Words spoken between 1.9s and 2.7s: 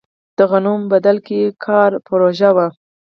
پروژه وه.